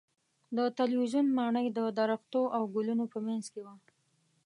[0.57, 3.75] د تلویزیون ماڼۍ د درختو او ګلونو په منځ کې وه.